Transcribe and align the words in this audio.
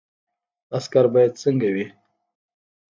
عسکر 0.77 1.05
باید 1.13 1.33
څنګه 1.43 1.67
وي؟ 1.73 1.85